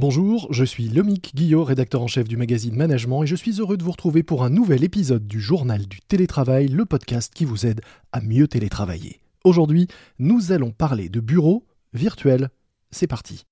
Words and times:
Bonjour, 0.00 0.46
je 0.50 0.64
suis 0.64 0.88
Lomique 0.88 1.32
Guillot, 1.34 1.62
rédacteur 1.62 2.00
en 2.00 2.06
chef 2.06 2.26
du 2.26 2.38
magazine 2.38 2.74
Management, 2.74 3.24
et 3.24 3.26
je 3.26 3.36
suis 3.36 3.60
heureux 3.60 3.76
de 3.76 3.84
vous 3.84 3.90
retrouver 3.90 4.22
pour 4.22 4.44
un 4.44 4.48
nouvel 4.48 4.82
épisode 4.82 5.26
du 5.26 5.42
Journal 5.42 5.86
du 5.86 6.00
télétravail, 6.00 6.68
le 6.68 6.86
podcast 6.86 7.30
qui 7.34 7.44
vous 7.44 7.66
aide 7.66 7.82
à 8.10 8.22
mieux 8.22 8.48
télétravailler. 8.48 9.20
Aujourd'hui, 9.44 9.88
nous 10.18 10.52
allons 10.52 10.70
parler 10.70 11.10
de 11.10 11.20
bureaux 11.20 11.66
virtuels. 11.92 12.48
C'est 12.90 13.08
parti. 13.08 13.44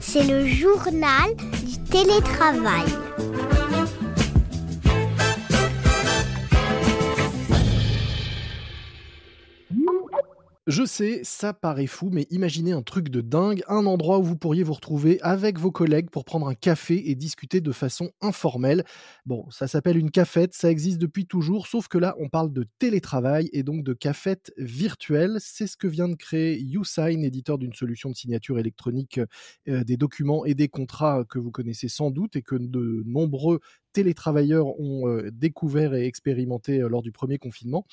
C'est 0.00 0.26
le 0.26 0.48
journal 0.48 1.36
du 1.64 1.78
télétravail. 1.88 2.86
Je 10.68 10.84
sais, 10.84 11.22
ça 11.24 11.54
paraît 11.54 11.86
fou, 11.86 12.10
mais 12.12 12.26
imaginez 12.28 12.72
un 12.72 12.82
truc 12.82 13.08
de 13.08 13.22
dingue, 13.22 13.62
un 13.68 13.86
endroit 13.86 14.18
où 14.18 14.22
vous 14.22 14.36
pourriez 14.36 14.62
vous 14.64 14.74
retrouver 14.74 15.18
avec 15.22 15.58
vos 15.58 15.72
collègues 15.72 16.10
pour 16.10 16.26
prendre 16.26 16.46
un 16.46 16.54
café 16.54 17.08
et 17.08 17.14
discuter 17.14 17.62
de 17.62 17.72
façon 17.72 18.10
informelle. 18.20 18.84
Bon, 19.24 19.48
ça 19.50 19.66
s'appelle 19.66 19.96
une 19.96 20.10
cafette, 20.10 20.52
ça 20.52 20.70
existe 20.70 20.98
depuis 20.98 21.24
toujours, 21.24 21.68
sauf 21.68 21.88
que 21.88 21.96
là, 21.96 22.14
on 22.18 22.28
parle 22.28 22.52
de 22.52 22.66
télétravail 22.78 23.48
et 23.54 23.62
donc 23.62 23.82
de 23.82 23.94
cafette 23.94 24.52
virtuelle. 24.58 25.38
C'est 25.40 25.66
ce 25.66 25.78
que 25.78 25.86
vient 25.86 26.06
de 26.08 26.16
créer 26.16 26.60
YouSign, 26.60 27.24
éditeur 27.24 27.56
d'une 27.56 27.72
solution 27.72 28.10
de 28.10 28.16
signature 28.16 28.58
électronique 28.58 29.20
euh, 29.68 29.84
des 29.84 29.96
documents 29.96 30.44
et 30.44 30.52
des 30.54 30.68
contrats 30.68 31.24
que 31.30 31.38
vous 31.38 31.50
connaissez 31.50 31.88
sans 31.88 32.10
doute 32.10 32.36
et 32.36 32.42
que 32.42 32.56
de 32.56 33.02
nombreux 33.06 33.60
télétravailleurs 33.98 34.78
ont 34.78 35.08
euh, 35.08 35.28
découvert 35.32 35.92
et 35.92 36.06
expérimenté 36.06 36.80
euh, 36.80 36.88
lors 36.88 37.02
du 37.02 37.10
premier 37.10 37.36
confinement. 37.36 37.84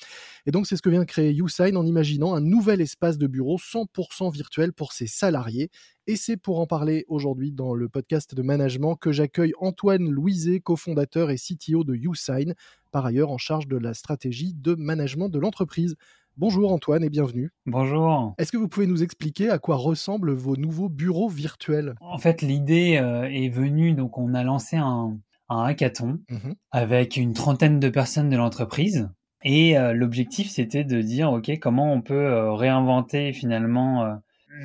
Et 0.46 0.52
donc, 0.52 0.68
c'est 0.68 0.76
ce 0.76 0.82
que 0.82 0.88
vient 0.88 1.00
de 1.00 1.04
créer 1.04 1.32
YouSign 1.32 1.76
en 1.76 1.84
imaginant 1.84 2.36
un 2.36 2.40
nouvel 2.40 2.80
espace 2.80 3.18
de 3.18 3.26
bureau 3.26 3.58
100% 3.58 4.32
virtuel 4.32 4.72
pour 4.72 4.92
ses 4.92 5.08
salariés. 5.08 5.68
Et 6.06 6.14
c'est 6.14 6.36
pour 6.36 6.60
en 6.60 6.66
parler 6.68 7.04
aujourd'hui 7.08 7.50
dans 7.50 7.74
le 7.74 7.88
podcast 7.88 8.36
de 8.36 8.42
management 8.42 8.94
que 8.94 9.10
j'accueille 9.10 9.52
Antoine 9.58 10.08
Louiset, 10.08 10.60
cofondateur 10.60 11.30
et 11.30 11.36
CTO 11.38 11.82
de 11.82 11.96
YouSign, 11.96 12.54
par 12.92 13.04
ailleurs 13.04 13.32
en 13.32 13.38
charge 13.38 13.66
de 13.66 13.76
la 13.76 13.92
stratégie 13.92 14.54
de 14.54 14.76
management 14.76 15.28
de 15.28 15.40
l'entreprise. 15.40 15.96
Bonjour 16.36 16.70
Antoine 16.70 17.02
et 17.02 17.10
bienvenue. 17.10 17.50
Bonjour. 17.64 18.34
Est-ce 18.38 18.52
que 18.52 18.58
vous 18.58 18.68
pouvez 18.68 18.86
nous 18.86 19.02
expliquer 19.02 19.50
à 19.50 19.58
quoi 19.58 19.74
ressemblent 19.74 20.34
vos 20.34 20.56
nouveaux 20.56 20.90
bureaux 20.90 21.28
virtuels? 21.28 21.94
En 22.00 22.18
fait, 22.18 22.42
l'idée 22.42 22.98
euh, 23.02 23.24
est 23.24 23.48
venue, 23.48 23.94
donc 23.94 24.18
on 24.18 24.34
a 24.34 24.44
lancé 24.44 24.76
un, 24.76 25.18
un 25.48 25.62
hackathon 25.64 26.20
Mhm. 26.30 26.54
avec 26.70 27.16
une 27.16 27.32
trentaine 27.32 27.80
de 27.80 27.88
personnes 27.88 28.30
de 28.30 28.36
l'entreprise. 28.36 29.08
Et 29.44 29.78
euh, 29.78 29.92
l'objectif, 29.92 30.50
c'était 30.50 30.82
de 30.84 31.00
dire, 31.02 31.30
OK, 31.32 31.50
comment 31.60 31.92
on 31.92 32.00
peut 32.02 32.14
euh, 32.14 32.52
réinventer 32.52 33.32
finalement 33.32 34.04
euh, 34.04 34.14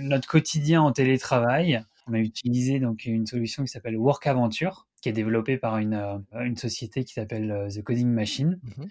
notre 0.02 0.28
quotidien 0.28 0.82
en 0.82 0.92
télétravail. 0.92 1.84
On 2.08 2.14
a 2.14 2.20
utilisé 2.20 2.80
donc 2.80 3.06
une 3.06 3.28
solution 3.28 3.64
qui 3.64 3.70
s'appelle 3.70 3.96
WorkAventure, 3.98 4.88
qui 5.02 5.10
est 5.10 5.14
développée 5.14 5.58
par 5.58 5.78
une, 5.78 6.24
une 6.34 6.58
société 6.58 7.04
qui 7.04 7.14
s'appelle 7.14 7.68
The 7.74 7.84
Coding 7.84 8.08
Machine, 8.08 8.60
Mhm. 8.78 8.88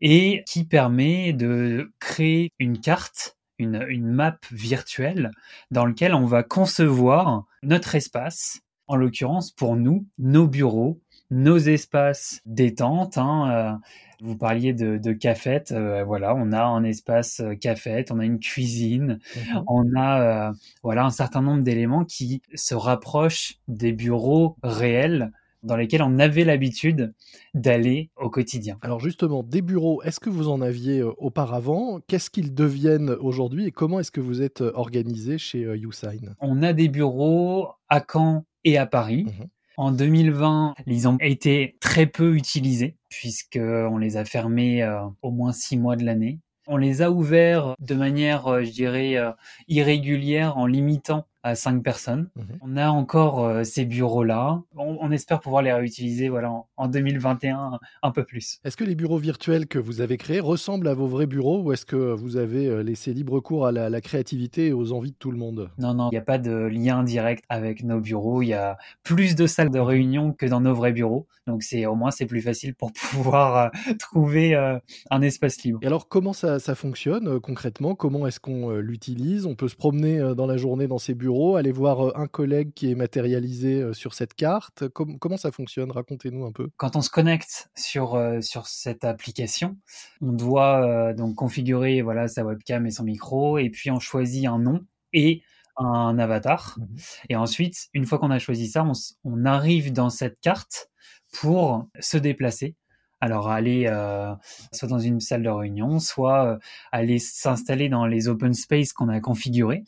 et 0.00 0.42
qui 0.46 0.64
permet 0.64 1.32
de 1.32 1.92
créer 2.00 2.52
une 2.58 2.78
carte, 2.80 3.36
une, 3.58 3.84
une 3.88 4.10
map 4.10 4.38
virtuelle, 4.52 5.30
dans 5.70 5.84
laquelle 5.86 6.14
on 6.14 6.24
va 6.26 6.42
concevoir 6.42 7.44
notre 7.62 7.94
espace, 7.94 8.60
en 8.86 8.96
l'occurrence 8.96 9.50
pour 9.50 9.76
nous, 9.76 10.06
nos 10.18 10.46
bureaux, 10.46 11.00
nos 11.30 11.58
espaces 11.58 12.40
détente. 12.46 13.18
Hein, 13.18 13.50
euh, 13.50 13.86
vous 14.22 14.36
parliez 14.36 14.72
de, 14.72 14.96
de 14.96 15.12
cafette, 15.12 15.72
euh, 15.72 16.02
voilà, 16.04 16.34
on 16.34 16.52
a 16.52 16.64
un 16.64 16.84
espace 16.84 17.40
euh, 17.40 17.54
cafette, 17.54 18.10
on 18.10 18.18
a 18.18 18.24
une 18.24 18.40
cuisine, 18.40 19.18
Mhm. 19.36 19.64
on 19.66 19.94
a 19.94 20.48
euh, 20.50 20.52
voilà 20.82 21.04
un 21.04 21.10
certain 21.10 21.42
nombre 21.42 21.62
d'éléments 21.62 22.04
qui 22.04 22.40
se 22.54 22.74
rapprochent 22.74 23.56
des 23.68 23.92
bureaux 23.92 24.56
réels 24.62 25.32
dans 25.62 25.76
lesquels 25.76 26.02
on 26.02 26.18
avait 26.18 26.44
l'habitude 26.44 27.12
d'aller 27.54 28.10
au 28.16 28.30
quotidien. 28.30 28.78
Alors 28.82 29.00
justement, 29.00 29.42
des 29.42 29.62
bureaux, 29.62 30.00
est-ce 30.02 30.20
que 30.20 30.30
vous 30.30 30.48
en 30.48 30.60
aviez 30.60 31.02
auparavant? 31.02 31.98
Qu'est-ce 32.06 32.30
qu'ils 32.30 32.54
deviennent 32.54 33.10
aujourd'hui 33.10 33.66
et 33.66 33.72
comment 33.72 33.98
est-ce 33.98 34.12
que 34.12 34.20
vous 34.20 34.42
êtes 34.42 34.60
organisé 34.60 35.38
chez 35.38 35.60
YouSign? 35.60 36.34
On 36.40 36.62
a 36.62 36.72
des 36.72 36.88
bureaux 36.88 37.68
à 37.88 38.00
Caen 38.10 38.44
et 38.64 38.78
à 38.78 38.86
Paris. 38.86 39.24
Mhm. 39.24 39.48
En 39.78 39.90
2020, 39.92 40.74
ils 40.86 41.06
ont 41.06 41.18
été 41.20 41.76
très 41.80 42.06
peu 42.06 42.34
utilisés 42.34 42.96
puisque 43.10 43.60
on 43.60 43.98
les 43.98 44.16
a 44.16 44.24
fermés 44.24 44.82
euh, 44.82 45.02
au 45.20 45.30
moins 45.30 45.52
six 45.52 45.76
mois 45.76 45.96
de 45.96 46.04
l'année. 46.04 46.40
On 46.66 46.78
les 46.78 47.02
a 47.02 47.10
ouverts 47.10 47.74
de 47.78 47.94
manière, 47.94 48.46
euh, 48.46 48.62
je 48.62 48.70
dirais, 48.70 49.16
euh, 49.16 49.32
irrégulière 49.68 50.56
en 50.56 50.66
limitant 50.66 51.26
à 51.46 51.54
cinq 51.54 51.84
personnes. 51.84 52.28
Mhm. 52.34 52.58
On 52.60 52.76
a 52.76 52.88
encore 52.88 53.44
euh, 53.44 53.62
ces 53.62 53.84
bureaux-là. 53.84 54.62
On, 54.76 54.98
on 55.00 55.12
espère 55.12 55.38
pouvoir 55.38 55.62
les 55.62 55.72
réutiliser 55.72 56.28
voilà, 56.28 56.50
en, 56.50 56.66
en 56.76 56.88
2021 56.88 57.78
un 58.02 58.10
peu 58.10 58.24
plus. 58.24 58.58
Est-ce 58.64 58.76
que 58.76 58.82
les 58.82 58.96
bureaux 58.96 59.18
virtuels 59.18 59.68
que 59.68 59.78
vous 59.78 60.00
avez 60.00 60.16
créés 60.16 60.40
ressemblent 60.40 60.88
à 60.88 60.94
vos 60.94 61.06
vrais 61.06 61.26
bureaux 61.28 61.62
ou 61.62 61.72
est-ce 61.72 61.86
que 61.86 61.96
vous 62.14 62.36
avez 62.36 62.66
euh, 62.66 62.82
laissé 62.82 63.14
libre 63.14 63.38
cours 63.38 63.64
à 63.66 63.70
la, 63.70 63.88
la 63.88 64.00
créativité 64.00 64.66
et 64.66 64.72
aux 64.72 64.90
envies 64.90 65.12
de 65.12 65.16
tout 65.16 65.30
le 65.30 65.38
monde? 65.38 65.70
Non, 65.78 65.94
non, 65.94 66.08
il 66.10 66.14
n'y 66.14 66.18
a 66.18 66.22
pas 66.22 66.38
de 66.38 66.50
lien 66.50 67.04
direct 67.04 67.44
avec 67.48 67.84
nos 67.84 68.00
bureaux. 68.00 68.42
Il 68.42 68.48
y 68.48 68.54
a 68.54 68.76
plus 69.04 69.36
de 69.36 69.46
salles 69.46 69.70
de 69.70 69.78
réunion 69.78 70.32
que 70.32 70.46
dans 70.46 70.60
nos 70.60 70.74
vrais 70.74 70.92
bureaux. 70.92 71.28
Donc 71.46 71.62
c'est 71.62 71.86
au 71.86 71.94
moins 71.94 72.10
c'est 72.10 72.26
plus 72.26 72.42
facile 72.42 72.74
pour 72.74 72.92
pouvoir 73.12 73.56
euh, 73.56 73.92
trouver 74.00 74.56
euh, 74.56 74.80
un 75.12 75.22
espace 75.22 75.62
libre. 75.62 75.78
Et 75.82 75.86
alors 75.86 76.08
comment 76.08 76.32
ça, 76.32 76.58
ça 76.58 76.74
fonctionne 76.74 77.38
concrètement? 77.38 77.94
Comment 77.94 78.26
est-ce 78.26 78.40
qu'on 78.40 78.70
l'utilise? 78.72 79.46
On 79.46 79.54
peut 79.54 79.68
se 79.68 79.76
promener 79.76 80.34
dans 80.34 80.46
la 80.46 80.56
journée 80.56 80.88
dans 80.88 80.98
ces 80.98 81.14
bureaux, 81.14 81.35
aller 81.56 81.72
voir 81.72 82.08
euh, 82.08 82.12
un 82.16 82.26
collègue 82.26 82.72
qui 82.74 82.90
est 82.90 82.94
matérialisé 82.94 83.80
euh, 83.80 83.92
sur 83.92 84.14
cette 84.14 84.34
carte. 84.34 84.88
Com- 84.88 85.18
comment 85.18 85.36
ça 85.36 85.52
fonctionne? 85.52 85.90
Racontez-nous 85.90 86.44
un 86.44 86.52
peu. 86.52 86.68
Quand 86.76 86.96
on 86.96 87.00
se 87.02 87.10
connecte 87.10 87.70
sur 87.76 88.14
euh, 88.14 88.40
sur 88.40 88.66
cette 88.66 89.04
application, 89.04 89.76
on 90.20 90.32
doit 90.32 91.12
donc 91.14 91.34
configurer 91.36 92.02
voilà 92.02 92.28
sa 92.28 92.44
webcam 92.44 92.86
et 92.86 92.90
son 92.90 93.04
micro 93.04 93.58
et 93.58 93.70
puis 93.70 93.90
on 93.90 94.00
choisit 94.00 94.46
un 94.46 94.58
nom 94.58 94.80
et 95.12 95.42
un 95.76 96.18
avatar. 96.18 96.76
Mhm. 96.78 96.96
Et 97.30 97.36
ensuite, 97.36 97.88
une 97.92 98.06
fois 98.06 98.18
qu'on 98.18 98.30
a 98.30 98.38
choisi 98.38 98.68
ça, 98.68 98.84
on, 99.24 99.44
arrive 99.44 99.92
dans 99.92 100.10
cette 100.10 100.40
carte 100.40 100.88
pour 101.32 101.88
se 102.00 102.16
déplacer. 102.16 102.76
Alors 103.20 103.48
aller 103.48 103.86
euh, 103.88 104.34
soit 104.72 104.88
dans 104.88 104.98
une 104.98 105.20
salle 105.20 105.42
de 105.42 105.48
réunion, 105.48 105.98
soit 105.98 106.46
euh, 106.46 106.58
aller 106.92 107.18
s'installer 107.18 107.88
dans 107.88 108.06
les 108.06 108.28
open 108.28 108.52
space 108.52 108.92
qu'on 108.92 109.08
a 109.08 109.20
configurés. 109.20 109.84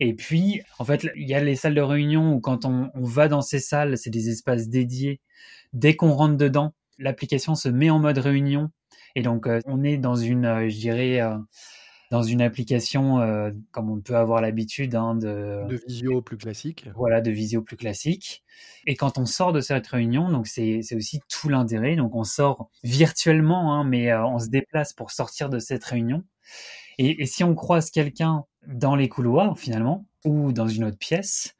Et 0.00 0.14
puis, 0.14 0.62
en 0.78 0.84
fait, 0.84 1.06
il 1.16 1.28
y 1.28 1.34
a 1.34 1.42
les 1.42 1.56
salles 1.56 1.74
de 1.74 1.80
réunion 1.80 2.34
où 2.34 2.40
quand 2.40 2.64
on, 2.64 2.90
on 2.94 3.04
va 3.04 3.28
dans 3.28 3.42
ces 3.42 3.60
salles, 3.60 3.98
c'est 3.98 4.10
des 4.10 4.28
espaces 4.28 4.68
dédiés. 4.68 5.20
Dès 5.72 5.96
qu'on 5.96 6.12
rentre 6.12 6.36
dedans, 6.36 6.74
l'application 6.98 7.54
se 7.54 7.68
met 7.68 7.90
en 7.90 7.98
mode 7.98 8.18
réunion. 8.18 8.70
Et 9.14 9.22
donc, 9.22 9.46
euh, 9.46 9.60
on 9.66 9.82
est 9.82 9.98
dans 9.98 10.16
une, 10.16 10.44
euh, 10.44 10.68
je 10.68 10.76
dirais, 10.76 11.20
euh, 11.20 11.36
dans 12.10 12.22
une 12.22 12.42
application 12.42 13.20
euh, 13.20 13.50
comme 13.72 13.90
on 13.90 14.00
peut 14.00 14.16
avoir 14.16 14.40
l'habitude 14.40 14.94
hein, 14.94 15.14
de, 15.14 15.64
De 15.68 15.80
visio 15.88 16.22
plus 16.22 16.36
classique. 16.36 16.88
voilà, 16.94 17.20
de 17.20 17.30
visio 17.30 17.62
plus 17.62 17.76
classique. 17.76 18.44
Et 18.86 18.94
quand 18.94 19.18
on 19.18 19.26
sort 19.26 19.52
de 19.52 19.60
cette 19.60 19.86
réunion, 19.86 20.30
donc 20.30 20.46
c'est 20.46 20.80
aussi 20.94 21.20
tout 21.28 21.48
l'intérêt. 21.48 21.96
Donc 21.96 22.14
on 22.14 22.24
sort 22.24 22.70
virtuellement, 22.84 23.74
hein, 23.74 23.84
mais 23.84 24.14
on 24.14 24.38
se 24.38 24.48
déplace 24.48 24.92
pour 24.92 25.10
sortir 25.10 25.48
de 25.48 25.58
cette 25.58 25.84
réunion. 25.84 26.22
Et, 26.98 27.22
et 27.22 27.26
si 27.26 27.42
on 27.42 27.54
croise 27.56 27.90
quelqu'un 27.90 28.44
dans 28.66 28.96
les 28.96 29.08
couloirs 29.08 29.58
finalement 29.58 30.06
ou 30.24 30.52
dans 30.52 30.68
une 30.68 30.84
autre 30.84 30.98
pièce, 30.98 31.56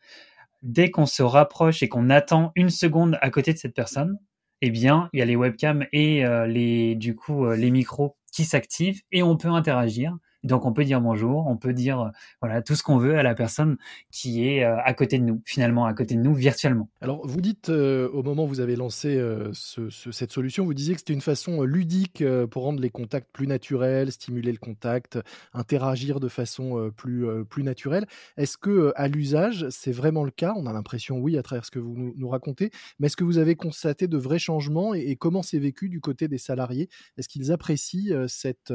dès 0.62 0.90
qu'on 0.90 1.06
se 1.06 1.22
rapproche 1.22 1.82
et 1.82 1.88
qu'on 1.88 2.10
attend 2.10 2.52
une 2.56 2.70
seconde 2.70 3.18
à 3.20 3.30
côté 3.30 3.52
de 3.52 3.58
cette 3.58 3.74
personne, 3.74 4.18
eh 4.62 4.70
bien 4.70 5.10
il 5.12 5.18
y 5.18 5.22
a 5.22 5.26
les 5.26 5.36
webcams 5.36 5.86
et 5.92 6.24
euh, 6.24 6.46
les 6.46 6.94
du 6.94 7.14
coup 7.14 7.44
euh, 7.44 7.56
les 7.56 7.70
micros 7.70 8.16
qui 8.32 8.44
s'activent 8.44 9.02
et 9.12 9.22
on 9.22 9.36
peut 9.36 9.48
interagir. 9.48 10.16
Donc 10.44 10.66
on 10.66 10.72
peut 10.72 10.84
dire 10.84 11.00
bonjour, 11.00 11.46
on 11.46 11.56
peut 11.56 11.72
dire 11.72 12.00
euh, 12.00 12.08
voilà 12.40 12.62
tout 12.62 12.74
ce 12.74 12.82
qu'on 12.82 12.98
veut 12.98 13.18
à 13.18 13.22
la 13.22 13.34
personne 13.34 13.76
qui 14.10 14.46
est 14.46 14.64
euh, 14.64 14.76
à 14.84 14.94
côté 14.94 15.18
de 15.18 15.24
nous, 15.24 15.42
finalement 15.44 15.86
à 15.86 15.94
côté 15.94 16.14
de 16.14 16.20
nous 16.20 16.34
virtuellement. 16.34 16.88
Alors, 17.00 17.26
vous 17.26 17.40
dites, 17.40 17.70
euh, 17.70 18.08
au 18.10 18.22
moment 18.22 18.44
où 18.44 18.48
vous 18.48 18.60
avez 18.60 18.76
lancé 18.76 19.16
ce- 19.52 19.90
ce- 19.90 20.12
cette 20.12 20.32
solution, 20.32 20.64
vous 20.64 20.74
disiez 20.74 20.94
que 20.94 21.00
c'était 21.00 21.12
une 21.14 21.20
façon 21.20 21.62
ludique 21.62 22.22
pour 22.50 22.62
rendre 22.62 22.80
les 22.80 22.90
contacts 22.90 23.30
plus 23.32 23.46
naturels, 23.46 24.12
stimuler 24.12 24.52
le 24.52 24.58
contact, 24.58 25.18
interagir 25.52 26.20
de 26.20 26.28
façon 26.28 26.90
plus, 26.96 27.26
plus 27.48 27.62
naturelle. 27.62 28.06
Est-ce 28.36 28.56
que 28.58 28.92
à 28.96 29.08
l'usage, 29.08 29.66
c'est 29.70 29.92
vraiment 29.92 30.24
le 30.24 30.30
cas? 30.30 30.52
On 30.56 30.66
a 30.66 30.72
l'impression, 30.72 31.18
oui, 31.18 31.38
à 31.38 31.42
travers 31.42 31.64
ce 31.64 31.70
que 31.70 31.78
vous 31.78 32.12
nous, 32.16 32.28
racontez, 32.28 32.70
mais 32.98 33.06
est-ce 33.06 33.16
que 33.16 33.24
vous 33.24 33.38
avez 33.38 33.54
constaté 33.56 34.08
de 34.08 34.16
vrais 34.16 34.38
changements 34.38 34.94
et, 34.94 35.00
et 35.00 35.16
comment 35.16 35.42
c'est 35.42 35.58
vécu 35.58 35.88
du 35.88 36.00
côté 36.00 36.28
des 36.28 36.38
salariés? 36.38 36.88
Est-ce 37.16 37.28
qu'ils 37.28 37.52
apprécient 37.52 38.26
cette, 38.28 38.72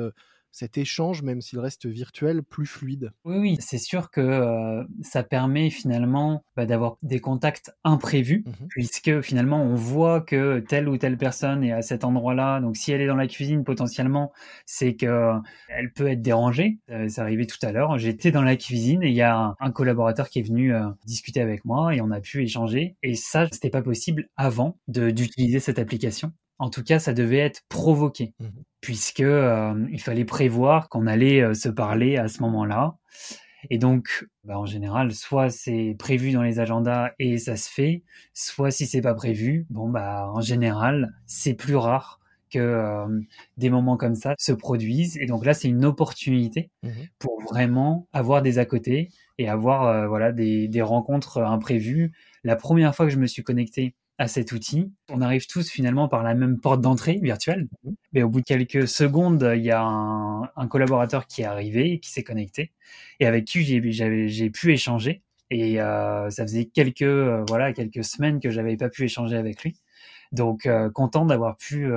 cet 0.51 0.77
échange, 0.77 1.21
même 1.21 1.41
s'il 1.41 1.59
reste 1.59 1.85
virtuel, 1.85 2.43
plus 2.43 2.65
fluide. 2.65 3.11
Oui, 3.25 3.37
oui, 3.37 3.57
c'est 3.59 3.77
sûr 3.77 4.11
que 4.11 4.21
euh, 4.21 4.83
ça 5.01 5.23
permet 5.23 5.69
finalement 5.69 6.43
bah, 6.55 6.65
d'avoir 6.65 6.97
des 7.01 7.19
contacts 7.19 7.71
imprévus, 7.83 8.43
mmh 8.45 8.51
puisque 8.69 9.21
finalement 9.21 9.63
on 9.63 9.73
voit 9.75 10.21
que 10.21 10.59
telle 10.59 10.87
ou 10.89 10.97
telle 10.97 11.17
personne 11.17 11.63
est 11.63 11.71
à 11.71 11.81
cet 11.81 12.03
endroit-là. 12.03 12.59
Donc 12.61 12.77
si 12.77 12.91
elle 12.91 13.01
est 13.01 13.07
dans 13.07 13.15
la 13.15 13.27
cuisine, 13.27 13.63
potentiellement, 13.63 14.31
c'est 14.65 14.95
que 14.95 15.33
elle 15.69 15.91
peut 15.91 16.07
être 16.07 16.21
dérangée. 16.21 16.77
Euh, 16.89 17.07
c'est 17.09 17.21
arrivé 17.21 17.47
tout 17.47 17.57
à 17.61 17.71
l'heure. 17.71 17.97
J'étais 17.97 18.31
dans 18.31 18.41
la 18.41 18.55
cuisine 18.55 19.03
et 19.03 19.09
il 19.09 19.15
y 19.15 19.21
a 19.21 19.55
un, 19.59 19.71
collaborateur 19.71 20.29
qui 20.29 20.39
est 20.39 20.43
venu 20.43 20.73
euh, 20.73 20.87
discuter 21.05 21.41
avec 21.41 21.65
moi 21.65 21.95
et 21.95 22.01
on 22.01 22.11
a 22.11 22.19
pu 22.19 22.43
échanger. 22.43 22.95
Et 23.03 23.15
ça, 23.15 23.47
c'était 23.51 23.69
pas 23.69 23.81
possible 23.81 24.29
avant 24.35 24.77
d'utiliser 24.87 25.59
cette 25.59 25.79
application. 25.79 26.31
En 26.59 26.69
tout 26.69 26.83
cas, 26.83 26.99
ça 26.99 27.13
devait 27.13 27.37
être 27.37 27.63
provoqué, 27.69 28.33
mmh 28.39 28.47
puisque 28.81 29.19
euh, 29.19 29.73
il 29.91 29.99
fallait 29.99 30.23
prévoir 30.23 30.87
qu'on 30.87 31.05
allait 31.05 31.41
euh, 31.41 31.53
se 31.53 31.67
parler 31.67 32.15
à 32.15 32.29
ce 32.29 32.41
moment-là. 32.43 32.95
Et 33.69 33.77
donc, 33.77 34.25
bah, 34.45 34.57
en 34.57 34.65
général, 34.65 35.13
soit 35.13 35.49
c'est 35.49 35.97
prévu 35.99 36.31
dans 36.31 36.43
les 36.43 36.61
agendas 36.61 37.11
et 37.19 37.37
ça 37.39 37.57
se 37.57 37.69
fait, 37.69 38.03
soit 38.33 38.71
si 38.71 38.85
c'est 38.85 39.01
pas 39.01 39.13
prévu, 39.15 39.65
bon 39.69 39.89
bah 39.89 40.31
en 40.33 40.39
général, 40.39 41.11
c'est 41.25 41.55
plus 41.55 41.75
rare 41.75 42.21
que 42.49 42.59
euh, 42.59 43.21
des 43.57 43.69
moments 43.69 43.97
comme 43.97 44.15
ça 44.15 44.33
se 44.37 44.53
produisent. 44.53 45.17
Et 45.17 45.25
donc 45.25 45.45
là, 45.45 45.53
c'est 45.53 45.67
une 45.67 45.83
opportunité 45.83 46.71
mmh 46.83 46.89
pour 47.19 47.41
vraiment 47.41 48.07
avoir 48.13 48.41
des 48.41 48.59
à 48.59 48.65
côté 48.65 49.09
et 49.39 49.49
avoir 49.49 50.07
voilà 50.07 50.31
des, 50.31 50.69
des 50.69 50.81
rencontres 50.81 51.41
imprévues. 51.41 52.13
La 52.45 52.55
première 52.55 52.95
fois 52.95 53.05
que 53.07 53.11
je 53.11 53.19
me 53.19 53.27
suis 53.27 53.43
connecté 53.43 53.93
à 54.19 54.27
cet 54.27 54.51
outil. 54.51 54.91
On 55.09 55.21
arrive 55.21 55.47
tous 55.47 55.69
finalement 55.71 56.09
par 56.09 56.23
la 56.23 56.35
même 56.35 56.59
porte 56.59 56.81
d'entrée 56.81 57.19
virtuelle, 57.21 57.67
mhm. 57.83 57.95
mais 58.13 58.21
au 58.21 58.29
bout 58.29 58.41
de 58.41 58.45
quelques 58.45 58.87
secondes, 58.87 59.51
il 59.55 59.63
y 59.63 59.71
a 59.71 59.81
un, 59.81 60.67
collaborateur 60.67 61.25
qui 61.25 61.41
est 61.41 61.45
arrivé, 61.45 61.99
qui 61.99 62.11
s'est 62.11 62.23
connecté, 62.23 62.73
et 63.19 63.25
avec 63.25 63.45
qui 63.45 63.63
j'ai 63.63 64.49
pu 64.51 64.73
échanger. 64.73 65.23
Et 65.51 65.81
euh, 65.81 66.29
ça 66.29 66.43
faisait 66.43 66.65
quelques 66.65 67.01
euh, 67.01 67.43
voilà 67.47 67.73
quelques 67.73 68.03
semaines 68.03 68.39
que 68.39 68.51
j'avais 68.51 68.77
pas 68.77 68.89
pu 68.89 69.05
échanger 69.05 69.35
avec 69.35 69.63
lui. 69.63 69.79
Donc 70.31 70.67
euh, 70.67 70.91
content 70.91 71.25
d'avoir 71.25 71.57
pu 71.57 71.89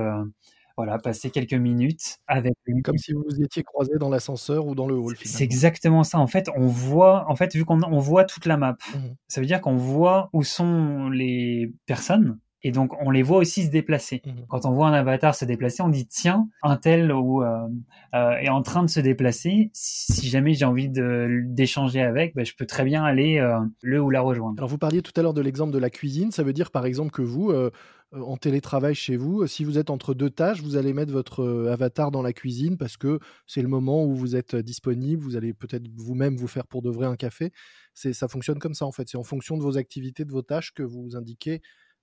voilà, 0.77 0.99
passer 0.99 1.31
quelques 1.31 1.55
minutes 1.55 2.19
avec 2.27 2.55
lui. 2.67 2.83
Comme 2.83 2.99
si 2.99 3.13
vous 3.13 3.23
vous 3.29 3.43
étiez 3.43 3.63
croisé 3.63 3.93
dans 3.99 4.09
l'ascenseur 4.09 4.67
ou 4.67 4.75
dans 4.75 4.87
le 4.87 4.95
hall. 4.95 5.17
C'est 5.25 5.45
exactement 5.45 6.05
ça. 6.05 6.19
En 6.19 6.27
fait, 6.27 6.49
on 6.57 6.67
voit, 6.67 7.25
en 7.29 7.37
fait, 7.37 7.55
vu 7.55 7.65
qu'on 7.65 7.83
on 7.83 7.99
voit 7.99 8.25
toute 8.25 8.47
la 8.47 8.57
map, 8.57 8.77
mmh 8.95 8.99
ça 9.29 9.41
veut 9.41 9.47
dire 9.47 9.61
qu'on 9.63 9.77
voit 9.77 10.29
où 10.33 10.43
sont 10.43 11.09
les 11.09 11.73
personnes. 11.87 12.39
Et 12.65 12.71
donc, 12.71 12.93
on 13.01 13.11
les 13.11 13.23
voit 13.23 13.39
aussi 13.39 13.65
se 13.65 13.71
déplacer. 13.71 14.23
Mmh 14.25 14.31
Quand 14.49 14.67
on 14.67 14.73
voit 14.73 14.89
un 14.89 14.93
avatar 14.93 15.35
se 15.35 15.45
déplacer, 15.45 15.83
on 15.83 15.89
dit 15.89 16.07
tiens, 16.07 16.49
un 16.63 16.77
tel 16.77 17.13
ou 17.13 17.43
euh, 17.43 17.67
euh, 18.15 18.33
est 18.33 18.49
en 18.49 18.63
train 18.63 18.85
de 18.85 18.91
se 18.91 19.01
déplacer. 19.01 19.71
Si 19.73 20.29
jamais 20.29 20.55
j'ai 20.55 20.65
envie 20.65 20.89
d'échanger 20.89 22.03
avec, 22.03 22.35
ben, 22.35 22.45
je 22.45 22.55
peux 22.55 22.67
très 22.67 22.85
bien 22.85 23.05
aller 23.05 23.39
euh, 23.39 23.59
le 23.83 24.01
ou 24.01 24.11
la 24.11 24.21
rejoindre. 24.21 24.55
Alors, 24.59 24.69
vous 24.69 24.79
parliez 24.79 25.03
tout 25.03 25.13
à 25.17 25.23
l'heure 25.23 25.35
de 25.35 25.41
l'exemple 25.41 25.73
de 25.73 25.79
la 25.79 25.91
cuisine. 25.91 26.31
Ça 26.31 26.45
veut 26.45 26.53
dire, 26.53 26.71
par 26.71 26.87
exemple, 26.87 27.11
que 27.11 27.23
vous, 27.23 27.53
en 28.13 28.37
télétravail 28.37 28.95
chez 28.95 29.17
vous, 29.17 29.47
si 29.47 29.65
vous 29.65 29.79
êtes 29.79 29.91
entre 29.91 30.15
deux 30.15 30.31
tâches, 30.31 30.63
vous 30.63 30.77
allez 30.77 30.93
mettre 30.93 31.13
votre 31.13 31.67
avatar 31.69 32.11
dans 32.11 32.23
la 32.23 32.33
cuisine 32.33 32.77
parce 32.77 32.97
que 32.97 33.19
c'est 33.47 33.63
le 33.63 33.69
moment 33.69 34.05
où 34.05 34.15
vous 34.15 34.37
êtes 34.37 34.55
disponible, 34.55 35.23
vous 35.23 35.37
allez 35.37 35.53
peut-être 35.53 35.89
vous-même 35.97 36.37
vous 36.37 36.47
faire 36.47 36.67
pour 36.67 36.83
de 36.83 36.91
vrai 36.91 37.07
un 37.07 37.17
café. 37.17 37.53
Ça 37.95 38.29
fonctionne 38.29 38.59
comme 38.59 38.75
ça 38.75 38.87
en 38.87 38.93
fait. 38.93 39.09
C'est 39.09 39.19
en 39.19 39.25
fonction 39.25 39.57
de 39.57 39.63
vos 39.63 39.79
activités, 39.79 40.25
de 40.25 40.31
vos 40.31 40.43
tâches 40.43 40.73
que 40.73 40.83
vous 40.83 41.17
indiquez 41.17 41.61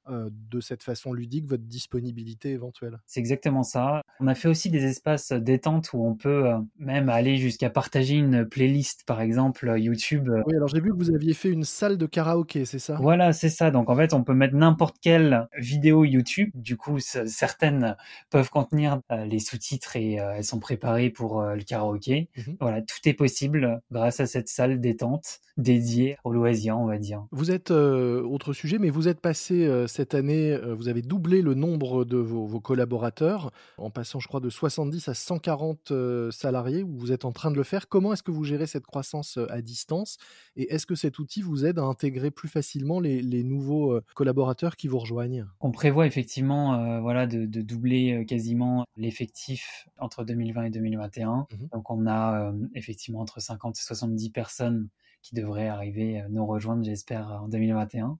de 0.09 0.59
cette 0.59 0.83
façon 0.83 1.13
ludique 1.13 1.45
votre 1.45 1.63
disponibilité 1.63 2.51
éventuelle? 2.51 2.99
C'est 3.05 3.19
exactement 3.19 3.63
ça. 3.63 4.01
On 4.19 4.27
a 4.27 4.35
fait 4.35 4.47
aussi 4.47 4.69
des 4.69 4.85
espaces 4.85 5.31
détente 5.31 5.91
où 5.93 6.05
on 6.05 6.15
peut 6.15 6.47
euh, 6.47 6.57
même 6.77 7.09
aller 7.09 7.37
jusqu'à 7.37 7.69
partager 7.69 8.15
une 8.15 8.45
playlist, 8.45 9.03
par 9.05 9.21
exemple 9.21 9.73
YouTube. 9.77 10.29
Oui, 10.45 10.55
alors 10.55 10.67
j'ai 10.67 10.81
vu 10.81 10.91
que 10.91 10.95
vous 10.95 11.13
aviez 11.13 11.33
fait 11.33 11.49
une 11.49 11.63
salle 11.63 11.97
de 11.97 12.05
karaoké, 12.05 12.65
c'est 12.65 12.79
ça? 12.79 12.97
Voilà, 13.01 13.33
c'est 13.33 13.49
ça. 13.49 13.71
Donc 13.71 13.89
en 13.89 13.95
fait, 13.95 14.13
on 14.13 14.23
peut 14.23 14.33
mettre 14.33 14.55
n'importe 14.55 14.97
quelle 15.01 15.47
vidéo 15.57 16.05
YouTube. 16.05 16.51
Du 16.53 16.77
coup, 16.77 16.99
certaines 16.99 17.95
peuvent 18.29 18.49
contenir 18.49 19.01
euh, 19.11 19.25
les 19.25 19.39
sous-titres 19.39 19.95
et 19.95 20.13
elles 20.13 20.43
sont 20.43 20.59
préparées 20.59 21.09
pour 21.09 21.41
le 21.41 21.63
karaoké. 21.63 22.29
Mhm. 22.37 22.57
Voilà, 22.59 22.81
tout 22.81 22.99
est 23.05 23.13
possible 23.13 23.81
grâce 23.91 24.19
à 24.19 24.25
cette 24.25 24.49
salle 24.49 24.79
détente 24.79 25.39
dédiée 25.57 26.17
au 26.23 26.31
loisir, 26.31 26.77
on 26.77 26.85
va 26.85 26.97
dire. 26.97 27.25
Vous 27.31 27.51
êtes, 27.51 27.71
autre 27.71 28.53
sujet, 28.53 28.77
mais 28.79 28.89
vous 28.89 29.07
êtes 29.07 29.19
passé 29.19 29.65
cette 29.87 30.13
année, 30.15 30.53
euh, 30.53 30.73
vous 30.73 30.87
avez 30.87 31.01
doublé 31.01 31.41
le 31.41 31.53
nombre 31.53 32.05
de 32.05 32.17
vos, 32.17 32.59
collaborateurs, 32.59 33.51
en 33.77 33.89
passant, 33.89 34.08
je 34.17 34.27
crois, 34.27 34.39
de 34.39 34.49
70 34.49 35.07
à 35.07 35.13
140 35.13 35.91
euh, 35.91 36.31
salariés. 36.31 36.83
Vous 36.83 37.11
êtes 37.11 37.25
en 37.25 37.31
train 37.31 37.51
de 37.51 37.55
le 37.55 37.63
faire. 37.63 37.87
Comment 37.87 38.13
est-ce 38.13 38.23
que 38.23 38.31
vous 38.31 38.43
gérez 38.43 38.65
cette 38.65 38.85
croissance 38.85 39.37
à 39.49 39.61
distance? 39.61 40.17
Et 40.55 40.73
est-ce 40.73 40.87
que 40.87 40.95
cet 40.95 41.19
outil 41.19 41.41
vous 41.41 41.65
aide 41.65 41.77
à 41.77 41.83
intégrer 41.83 42.31
plus 42.31 42.49
facilement 42.49 42.99
les, 42.99 43.43
nouveaux 43.43 43.99
collaborateurs 44.15 44.75
qui 44.75 44.87
vous 44.87 44.99
rejoignent? 44.99 45.45
On 45.59 45.71
prévoit 45.71 46.07
effectivement 46.07 47.01
voilà, 47.01 47.27
de, 47.27 47.45
doubler 47.45 48.25
quasiment 48.27 48.85
l'effectif 48.97 49.87
entre 49.99 50.23
2020 50.23 50.63
et 50.63 50.69
2021. 50.71 51.47
Mmh 51.51 51.67
Donc 51.73 51.91
on 51.91 52.07
a 52.07 52.53
effectivement 52.73 53.19
entre 53.19 53.39
50 53.39 53.77
et 53.77 53.81
70 53.81 54.29
personnes 54.31 54.89
qui 55.21 55.35
devrait 55.35 55.67
arriver 55.67 56.23
nous 56.29 56.45
rejoindre, 56.45 56.83
j'espère, 56.83 57.41
en 57.43 57.47
2021. 57.47 58.17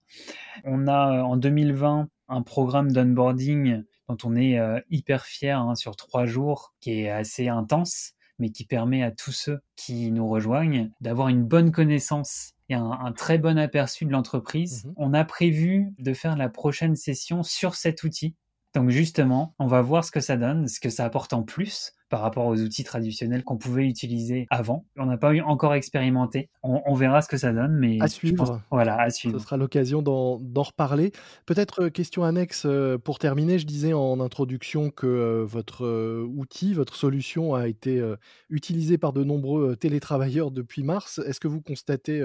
On 0.65 0.87
a 0.87 1.23
en 1.23 1.37
2020 1.37 2.09
un 2.27 2.41
programme 2.41 2.91
d'onboarding 2.91 3.83
dont 4.09 4.17
on 4.23 4.35
est 4.35 4.57
euh, 4.57 4.79
hyper 4.89 5.25
fier 5.25 5.59
hein, 5.59 5.75
sur 5.75 5.95
trois 5.95 6.25
jours, 6.25 6.73
qui 6.81 7.01
est 7.01 7.09
assez 7.09 7.47
intense, 7.47 8.13
mais 8.39 8.49
qui 8.49 8.65
permet 8.65 9.03
à 9.03 9.11
tous 9.11 9.31
ceux 9.31 9.59
qui 9.75 10.11
nous 10.11 10.27
rejoignent 10.27 10.89
d'avoir 10.99 11.29
une 11.29 11.43
bonne 11.43 11.71
connaissance 11.71 12.53
et 12.69 12.75
un, 12.75 13.11
très 13.15 13.37
bon 13.37 13.57
aperçu 13.57 14.05
de 14.05 14.11
l'entreprise. 14.11 14.85
Mmh 14.85 14.93
on 14.97 15.13
a 15.13 15.23
prévu 15.23 15.93
de 15.97 16.13
faire 16.13 16.35
la 16.35 16.49
prochaine 16.49 16.95
session 16.95 17.43
sur 17.43 17.75
cet 17.75 18.03
outil 18.03 18.35
donc 18.73 18.89
justement, 18.89 19.55
on 19.59 19.67
va 19.67 19.81
voir 19.81 20.03
ce 20.03 20.11
que 20.11 20.19
ça 20.19 20.37
donne, 20.37 20.67
ce 20.67 20.79
que 20.79 20.89
ça 20.89 21.05
apporte 21.05 21.33
en 21.33 21.43
plus 21.43 21.93
par 22.09 22.21
rapport 22.21 22.47
aux 22.47 22.59
outils 22.59 22.83
traditionnels 22.83 23.43
qu'on 23.43 23.57
pouvait 23.57 23.85
utiliser 23.85 24.47
avant. 24.49 24.85
On 24.97 25.05
n'a 25.05 25.17
pas 25.17 25.33
eu 25.33 25.41
encore 25.41 25.75
expérimenté. 25.75 26.49
On, 26.63 26.93
verra 26.95 27.21
ce 27.21 27.29
que 27.29 27.37
ça 27.37 27.53
donne, 27.53 27.77
mais 27.77 27.97
à 28.01 28.07
suivre. 28.07 28.61
voilà, 28.71 28.99
à 28.99 29.09
suivre. 29.11 29.37
Ce 29.37 29.45
sera 29.45 29.57
l'occasion 29.57 30.01
d'en 30.01 30.63
reparler. 30.63 31.11
Peut-être 31.45 31.83
euh, 31.83 31.89
question 31.89 32.23
annexe 32.23 32.63
euh, 32.65 32.97
pour 32.97 33.19
terminer. 33.19 33.59
Je 33.59 33.65
disais 33.65 33.93
en 33.93 34.19
introduction 34.19 34.89
que 34.89 35.07
euh, 35.07 35.45
votre 35.45 35.85
outil, 36.25 36.73
votre 36.73 36.95
solution 36.95 37.53
a 37.53 37.67
été 37.67 38.03
utilisée 38.49 38.97
par 38.97 39.13
de 39.13 39.23
nombreux 39.23 39.75
télétravailleurs 39.75 40.51
depuis 40.51 40.83
mars. 40.83 41.19
Est-ce 41.19 41.39
que 41.39 41.47
vous 41.47 41.61
constatez 41.61 42.19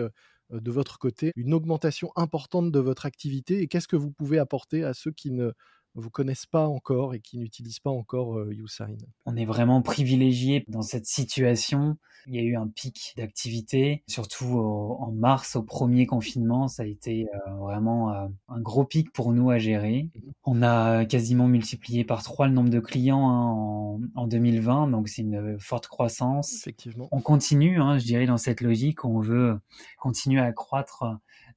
de 0.51 0.71
votre 0.71 0.99
côté 0.99 1.33
une 1.37 1.53
augmentation 1.53 2.11
importante 2.17 2.73
de 2.73 2.79
votre 2.79 3.07
activité 3.07 3.61
et 3.61 3.69
qu'est-ce 3.69 3.89
que 3.89 3.97
vous 3.97 4.11
pouvez 4.11 4.39
apporter 4.39 4.85
à 4.85 4.95
ceux 4.95 5.11
qui 5.11 5.31
ne 5.31 5.53
vous 6.01 6.11
connaissent 6.11 6.47
pas 6.47 6.67
encore 6.67 7.15
et 7.15 7.21
qui 7.21 7.39
n'utilisent 7.39 7.79
pas 7.79 7.91
encore 7.91 8.39
euh, 8.39 8.53
YouSign 8.53 8.97
On 9.27 9.37
est 9.37 9.45
vraiment 9.45 9.83
privilégié 9.83 10.65
dans 10.69 10.83
cette 10.83 11.07
situation. 11.07 11.97
Il 12.27 12.35
y 12.35 12.39
a 12.39 12.43
eu 12.43 12.57
un 12.57 12.67
pic 12.67 13.15
d'activité, 13.17 14.03
surtout 14.09 14.59
en 14.59 15.13
mars, 15.13 15.57
au 15.57 15.63
premier 15.63 16.07
confinement. 16.07 16.69
Ça 16.69 16.83
a 16.83 16.87
été 16.87 17.29
euh, 17.35 17.51
vraiment 17.57 18.13
euh, 18.13 18.27
un 18.49 18.61
gros 18.61 18.85
pic 18.85 19.13
pour 19.13 19.33
nous 19.33 19.51
à 19.51 19.59
gérer. 19.59 20.09
Mmh 20.15 20.31
On 20.45 20.63
a 20.63 21.05
quasiment 21.05 21.47
multiplié 21.49 22.05
par 22.05 22.23
trois 22.23 22.49
le 22.49 22.55
nombre 22.55 22.71
de 22.71 22.81
clients 22.81 23.29
hein, 23.29 23.51
en, 23.51 24.01
en, 24.15 24.27
2020, 24.27 24.89
donc 24.89 25.09
c'est 25.09 25.23
une 25.23 25.59
forte 25.61 25.87
croissance. 25.87 26.55
Effectivement. 26.55 27.09
On 27.13 27.21
continue, 27.21 27.81
hein, 27.81 27.99
je 27.99 28.05
dirais, 28.05 28.27
dans 28.27 28.39
cette 28.39 28.61
logique. 28.61 29.05
On 29.05 29.21
veut 29.21 29.59
continuer 29.99 30.41
à 30.41 30.53
croître 30.53 31.05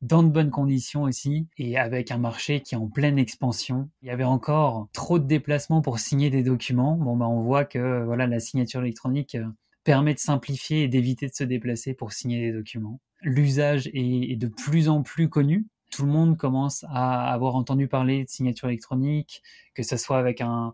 dans 0.01 0.23
de 0.23 0.29
bonnes 0.29 0.51
conditions 0.51 1.03
aussi 1.03 1.47
et 1.57 1.77
avec 1.77 2.11
un 2.11 2.17
marché 2.17 2.61
qui 2.61 2.75
est 2.75 2.77
en 2.77 2.87
pleine 2.87 3.17
expansion. 3.17 3.89
Il 4.01 4.07
y 4.07 4.11
avait 4.11 4.23
encore 4.23 4.87
trop 4.93 5.19
de 5.19 5.25
déplacements 5.25 5.81
pour 5.81 5.99
signer 5.99 6.29
des 6.29 6.43
documents. 6.43 6.95
Bon, 6.95 7.15
bah, 7.15 7.27
on 7.27 7.41
voit 7.41 7.65
que 7.65 8.03
voilà, 8.03 8.27
la 8.27 8.39
signature 8.39 8.81
électronique 8.81 9.35
euh, 9.35 9.45
permet 9.83 10.13
de 10.13 10.19
simplifier 10.19 10.83
et 10.83 10.87
d'éviter 10.87 11.27
de 11.27 11.33
se 11.33 11.43
déplacer 11.43 11.93
pour 11.93 12.11
signer 12.11 12.41
des 12.41 12.51
documents. 12.51 12.99
L'usage 13.21 13.89
est, 13.93 14.35
de 14.37 14.47
plus 14.47 14.89
en 14.89 15.01
plus 15.01 15.29
connu. 15.29 15.65
Tout 15.89 16.05
le 16.05 16.11
monde 16.11 16.37
commence 16.37 16.85
à 16.89 17.31
avoir 17.31 17.55
entendu 17.55 17.87
parler 17.87 18.25
de 18.25 18.29
signature 18.29 18.67
électronique, 18.67 19.41
que 19.73 19.83
ce 19.83 19.97
soit 19.97 20.17
avec 20.17 20.41
un, 20.41 20.73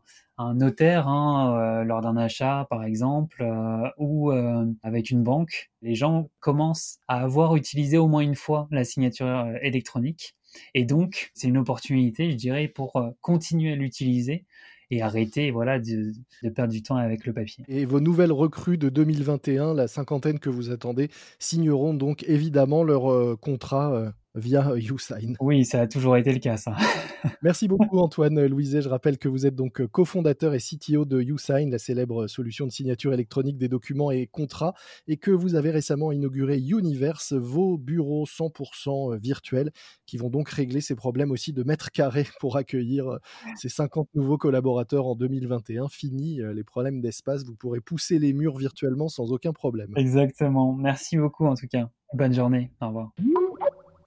notaire 0.56 1.08
hein, 1.08 1.56
euh, 1.56 1.84
lors 1.84 2.02
d'un 2.02 2.18
achat 2.18 2.66
par 2.70 2.84
exemple 2.84 3.44
euh, 3.44 3.88
ou 3.98 4.32
euh, 4.32 4.66
avec 4.82 5.12
une 5.12 5.24
banque, 5.24 5.72
les 5.82 5.96
gens 5.96 6.30
commencent 6.40 6.98
à 7.08 7.22
avoir 7.22 7.56
utilisé 7.56 7.98
au 7.98 8.08
moins 8.08 8.22
une 8.22 8.36
fois 8.36 8.68
la 8.72 8.84
signature 8.84 9.46
électronique 9.62 10.36
et 10.74 10.86
donc 10.86 11.32
c'est 11.34 11.48
une 11.48 11.58
opportunité 11.58 12.32
je 12.32 12.36
dirais 12.36 12.68
pour 12.68 13.00
continuer 13.22 13.74
à 13.74 13.76
l'utiliser 13.76 14.46
et 14.90 15.02
arrêter 15.02 15.52
voilà 15.52 15.80
de, 15.80 16.12
de, 16.42 16.50
perdre 16.50 16.74
du 16.74 16.82
temps 16.82 16.98
avec 16.98 17.26
le 17.26 17.34
papier. 17.34 17.64
Et 17.68 17.86
vos 17.86 18.00
nouvelles 18.00 18.32
recrues 18.32 18.78
de 18.78 18.90
2021, 18.90 19.74
la 19.74 19.88
cinquantaine 19.88 20.40
que 20.40 20.50
vous 20.50 20.72
attendez, 20.72 21.10
signeront 21.40 21.94
donc 21.94 22.24
évidemment 22.28 22.84
leur 22.84 23.40
contrat 23.40 24.14
via 24.36 24.74
YouSign. 24.78 25.36
Oui, 25.40 25.66
ça 25.66 25.82
a 25.82 25.88
toujours 25.88 26.18
été 26.18 26.32
le 26.32 26.40
cas, 26.40 26.58
ça. 26.58 26.76
Merci 27.42 27.68
beaucoup 27.68 28.00
Antoine 28.00 28.46
Louiset. 28.46 28.82
Je 28.82 28.90
rappelle 28.90 29.18
que 29.18 29.30
vous 29.30 29.46
êtes 29.46 29.56
donc 29.56 29.86
cofondateur 29.88 30.54
et 30.54 30.60
CTO 30.60 31.06
de 31.06 31.22
YouSign, 31.22 31.70
la 31.72 31.80
célèbre 31.80 32.28
solution 32.28 32.66
de 32.66 32.72
signature 32.72 33.14
électronique 33.14 33.58
des 33.58 33.68
documents 33.68 34.12
et 34.12 34.28
contrats, 34.28 34.74
et 35.08 35.18
que 35.18 35.32
vous 35.32 35.56
avez 35.56 35.72
récemment 35.72 36.12
inauguré 36.12 36.58
Universe, 36.58 37.34
vos 37.34 37.78
bureaux 37.78 38.26
100% 38.26 39.18
virtuels, 39.20 39.72
qui 40.06 40.18
vont 40.18 40.30
donc 40.30 40.50
régler 40.50 40.82
ces 40.82 40.96
problèmes 40.96 41.32
aussi 41.32 41.54
de 41.54 41.64
mètres 41.64 41.92
carrés 41.92 42.28
pour 42.40 42.58
accueillir 42.58 43.20
ces 43.56 43.70
50 43.70 44.10
nouveaux 44.16 44.38
collaborateurs 44.38 45.08
en 45.08 45.16
2021. 45.16 45.88
Fini 45.88 46.40
les 46.54 46.64
problèmes 46.64 47.02
d'espace, 47.02 47.44
vous 47.44 47.56
pourrez 47.56 47.80
pousser 47.80 48.20
les 48.20 48.34
murs 48.34 48.58
virtuellement 48.58 49.10
sans 49.10 49.32
aucun 49.32 49.54
problème. 49.54 49.94
Exactement. 49.96 50.74
Merci 50.74 51.18
beaucoup 51.18 51.46
en 51.46 51.56
tout 51.56 51.68
cas. 51.68 51.90
Bonne 52.14 52.34
journée. 52.34 52.72
Au 52.82 52.88
revoir. 52.88 53.12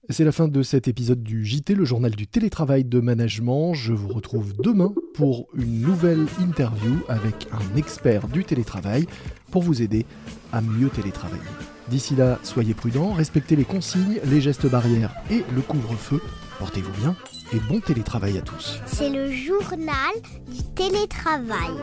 C'est 0.09 0.23
la 0.23 0.31
fin 0.31 0.47
de 0.47 0.63
cet 0.63 0.87
épisode 0.87 1.21
du 1.21 1.45
JT, 1.45 1.75
le 1.75 1.83
journal 1.83 2.11
du 2.11 2.27
télétravail 2.27 2.85
de 2.85 3.01
management. 3.01 3.73
Je 3.73 3.91
vous 3.91 4.07
retrouve 4.07 4.53
demain 4.55 4.93
pour 5.13 5.47
une 5.53 5.81
nouvelle 5.81 6.27
interview 6.39 6.99
avec 7.09 7.47
un 7.51 7.75
expert 7.77 8.29
du 8.29 8.45
télétravail 8.45 9.05
pour 9.51 9.63
vous 9.63 9.81
aider 9.81 10.05
à 10.53 10.61
mieux 10.61 10.87
télétravailler. 10.87 11.43
D'ici 11.89 12.15
là, 12.15 12.39
soyez 12.43 12.73
prudents, 12.73 13.11
respectez 13.11 13.57
les 13.57 13.65
consignes, 13.65 14.21
les 14.25 14.39
gestes 14.39 14.69
barrières 14.69 15.13
et 15.29 15.43
le 15.53 15.61
couvre-feu. 15.61 16.21
Portez-vous 16.57 16.93
bien 17.01 17.13
et 17.51 17.59
bon 17.67 17.81
télétravail 17.81 18.37
à 18.37 18.41
tous. 18.41 18.79
C'est 18.85 19.09
le 19.09 19.29
journal 19.29 20.13
du 20.49 20.63
télétravail. 20.73 21.75